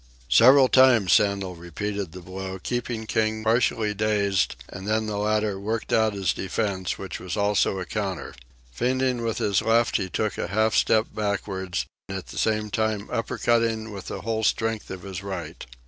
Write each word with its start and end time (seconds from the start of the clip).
Several 0.29 0.67
times 0.67 1.13
Sandel 1.13 1.53
repeated 1.55 2.11
the 2.11 2.21
blow, 2.21 2.57
keeping 2.57 3.05
King 3.05 3.43
partially 3.43 3.93
dazed, 3.93 4.55
and 4.67 4.87
then 4.87 5.05
the 5.05 5.19
latter 5.19 5.59
worked 5.59 5.93
out 5.93 6.13
his 6.13 6.33
defence, 6.33 6.97
which 6.97 7.19
was 7.19 7.37
also 7.37 7.77
a 7.77 7.85
counter. 7.85 8.33
Feinting 8.71 9.21
with 9.23 9.37
his 9.37 9.61
left 9.61 9.97
he 9.97 10.09
took 10.09 10.39
a 10.39 10.47
half 10.47 10.73
step 10.73 11.05
backward, 11.13 11.77
at 12.09 12.25
the 12.29 12.39
same 12.39 12.71
time 12.71 13.09
upper 13.11 13.37
cutting 13.37 13.91
with 13.91 14.07
the 14.07 14.21
whole 14.21 14.43
strength 14.43 14.89
of 14.89 15.03
his 15.03 15.21
right. 15.21 15.67